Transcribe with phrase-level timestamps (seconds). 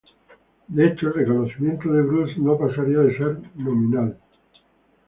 [0.67, 4.17] De hecho, el reconocimiento de Bruce no pasaría de ser nominal.